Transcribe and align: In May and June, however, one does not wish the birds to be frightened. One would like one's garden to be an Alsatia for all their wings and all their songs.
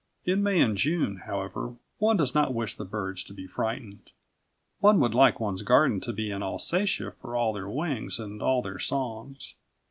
In 0.25 0.41
May 0.41 0.59
and 0.59 0.75
June, 0.75 1.17
however, 1.27 1.75
one 1.99 2.17
does 2.17 2.33
not 2.33 2.55
wish 2.55 2.73
the 2.73 2.85
birds 2.85 3.23
to 3.25 3.35
be 3.35 3.45
frightened. 3.45 4.09
One 4.79 4.99
would 4.99 5.13
like 5.13 5.39
one's 5.39 5.61
garden 5.61 5.99
to 6.01 6.11
be 6.11 6.31
an 6.31 6.41
Alsatia 6.41 7.11
for 7.11 7.35
all 7.35 7.53
their 7.53 7.69
wings 7.69 8.17
and 8.17 8.41
all 8.41 8.63
their 8.63 8.79
songs. 8.79 9.53